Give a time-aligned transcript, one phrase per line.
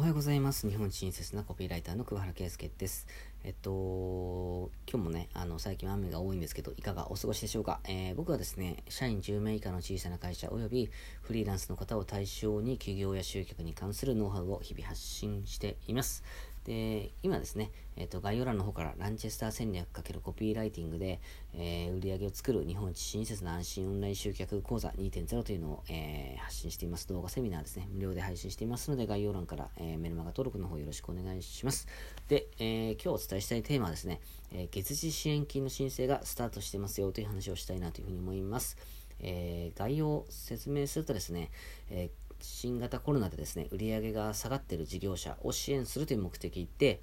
[0.00, 0.66] おはようございます。
[0.66, 3.06] 日本親切なコピーライターの桑原圭介です。
[3.42, 7.80] えっと、今日もね、あの、最近雨が多いんですけど、いかがお過ごしでしょうか？
[7.88, 10.90] えー、僕はですね、社員10名以下の小さな会社及び
[11.22, 16.22] フリーランスの方を対象に企業や集客に関するノウハウを日々発信しています。
[16.64, 21.20] で、今ですね、えっ、と、概要欄の方からランチェスター戦略×コピーライティングで、
[21.54, 27.08] えー、売り上げを作る日本一親切な安心オンライン集客講座2.0というのを、えー、発信しています。
[27.08, 31.88] 動画セミナーですね、無料で配信していますので、概要欄から、えメルマガ登録の方よろしくお願いします。
[32.28, 34.20] で、え今日伝えしたいテーマはですね、
[34.52, 38.76] え月次支援金の申請がスタートしてますよという話をしたいなというふうに思います。
[39.20, 41.50] え概要を説明するとですね、
[41.90, 47.00] えー新型コロナでですね、売上が下がっている事業者を支援するという目的で、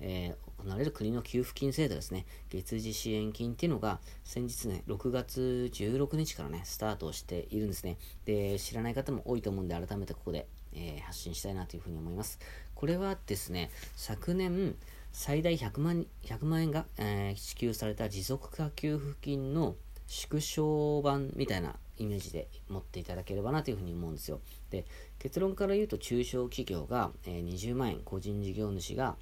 [0.00, 7.98] えー、行われる国の給付金制度ですね、月次支援金っていうのが先日ね、6月16日からね、スタートしているんですね。
[8.24, 12.38] で、知らない方も多いと思うんで、改めてここで、えー、発信したいなというふうに思います。
[12.74, 14.76] これはですね、昨年、
[15.12, 24.40] 最大100万 ,100 万円が、えー、支給された持続化給付金の縮小版みたいなイメージで持っていただければなというふうに思うんですよ。
[24.70, 24.86] で、
[25.18, 29.16] 結論から言うと中小企業が、えー、20万円、個人事業主が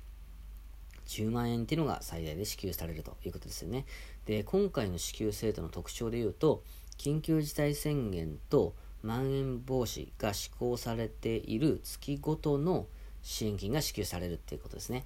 [1.07, 3.87] 10万円っていうのが最大で支給されるということですよね。
[4.27, 6.63] で、今回の支給制度の特徴で言うと、
[6.99, 12.87] 緊急事態宣言とまん延防止が施行されている月ごとの
[13.23, 15.05] 支援金が支給されるっていうことですね。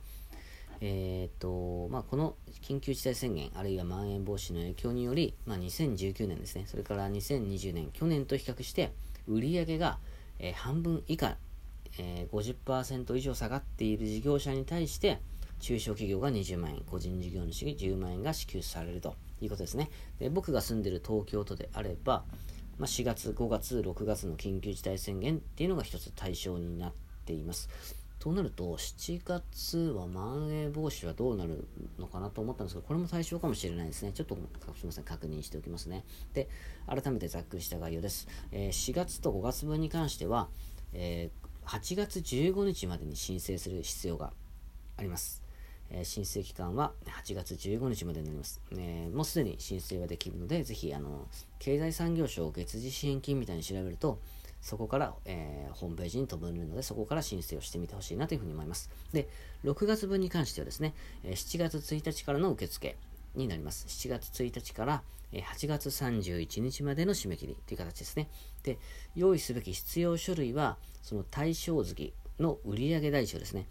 [0.83, 8.93] えーとまあ、この緊急事態宣言、あるいはまん延防止の影響により、まあ、2019年ですね、それから2020年、去年と比較して、
[9.29, 9.99] 売上が、
[10.39, 11.37] えー、半分以下、
[11.99, 15.21] えー、50%以上下がっている事業者に対して、
[15.61, 19.91] 中小企業が20万円、個人事業主に10万円が支給されるということですね。
[20.19, 22.25] で僕が住んでいる東京都であれば、
[22.79, 26.93] まあ、4月、5月、6月の緊急事態宣言っていうのが一つ対象になっ
[27.27, 27.69] ています。
[28.21, 31.67] となると、7月はまん延防止はどうなる
[31.99, 34.13] のかなと思ったんですけど、これも対象かもしれないですね。
[34.13, 34.41] ちょっとす
[34.83, 36.05] みません、確認しておきますね。
[36.35, 36.51] で、
[36.87, 38.29] 改めてざっくりした概要です。
[38.53, 40.51] えー、4月と5月分に関しては、
[40.93, 44.35] えー、8月15日までに申請する必要が
[44.99, 45.43] あります。
[45.89, 48.61] えー、申請期間は8月15日までになります。
[48.73, 51.27] えー、もうすでに申請はできるので、ぜひ、あの、
[51.59, 54.21] 経済産業省月次支援金みたいに調べると、
[54.61, 58.91] そこから、えー、ホームページに飛ぶので、そこから申請をしてみてほしいなというふうに思います。
[59.13, 59.29] で、
[59.65, 60.95] 6月分に関してはですね、
[61.25, 62.97] 7月1日からの受付
[63.35, 63.87] になります。
[63.89, 68.29] 7月1日から、8月31日までの締め切りという形ですね。
[68.63, 68.79] で、
[69.15, 73.67] 用意すべき必要書類は、その対象月の売上台帳ですね。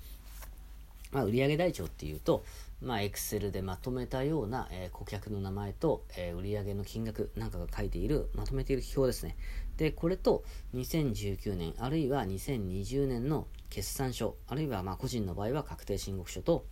[1.11, 2.43] まあ、売上台帳っていうと、
[2.81, 9.35] まあ、Excel でまとめたような、えー、顧客の名前と、えー、売上の金額なんかが書いている、まとめている表ですね。
[9.77, 16.65] で、これと2019年、あるいは2020年の決算書、あるいはまあ個人の場合は確定申告書と、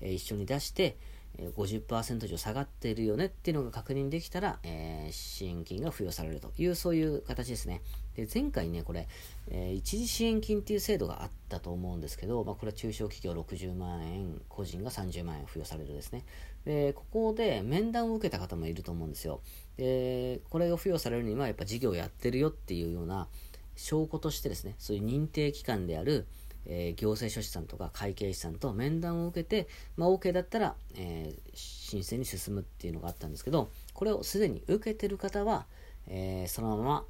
[0.00, 0.96] えー、一緒に出して、
[1.38, 7.80] 50%以上下がっているよねっていうのが確認できたら、えー、支援金が付与されるという、そういう形ですね。
[8.16, 9.06] で、前回ね、これ、
[9.48, 16.24] えー、一時支援金っていう制度があったと思うんですけど、まあ、これは中小企業60万円、個人が30万円付与されるですね。
[16.64, 19.40] で、ここで面談を受けた方もいると思うんですよ。
[19.76, 23.28] で、これを付与されるには、やっぱ事業やってるよっていうような
[23.76, 26.26] 証拠としてですね、そういう認定機関である、
[26.68, 35.66] えー、行政書士さんとか会計士さんと面談を受けて、まあ、OK だったら、えー、申請に進むっていうのがあったんですけど、これをすでに受けてる方は、
[36.06, 37.04] えー、そのまま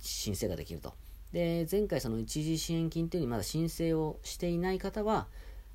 [0.00, 0.94] 申請ができると。
[1.32, 5.28] で、前回その一時支援金というのにまだ申請をしていない方は、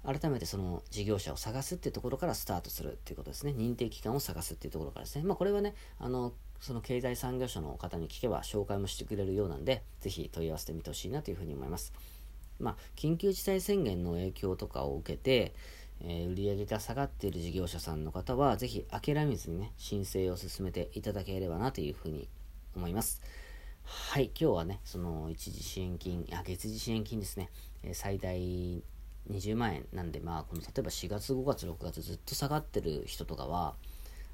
[0.04, 3.54] 改めてその事業者を探すっていうところからスタートするっていうことですね。
[3.58, 5.24] 認定機関を探すっていうところからですね。
[5.24, 11.92] まあこれはね、あの、その経済産業省の方に聞けば紹介もしてくれるようなんで、ぜひ問い合わせてみてほしいなというふうに思います。
[12.60, 15.54] まあ、緊急事態宣言の影響とかを受けて、
[16.02, 22.28] えー、売上が下がっている事業者さんの方は、ぜひ諦めずにね、申請を進めていただければなというふうに
[22.76, 23.22] 思います。
[23.84, 27.50] はい、今日はね、その一時支援金、あ、月次支援金ですね、
[27.84, 28.36] えー、最大
[29.30, 33.76] 20万円なんで、まあ、この例えば4月、5月、6月ずっと下がってる人とかは、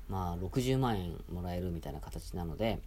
[0.09, 2.79] まあ、60万円もらえるみたいな形なので、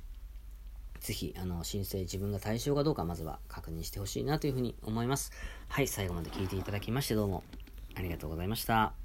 [1.05, 5.33] ぜひ、あの、申請自分が対象かどうかまずは確認してほしいなというふうに思います。
[5.69, 7.45] はい、最後まで聞いていただきましてどうも
[7.95, 9.04] ありがとうございました。